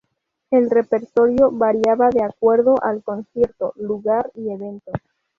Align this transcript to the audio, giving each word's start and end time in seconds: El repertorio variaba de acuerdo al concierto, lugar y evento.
El 0.49 0.71
repertorio 0.71 1.51
variaba 1.51 2.09
de 2.09 2.23
acuerdo 2.23 2.73
al 2.83 3.03
concierto, 3.03 3.73
lugar 3.75 4.31
y 4.33 4.49
evento. 4.49 4.91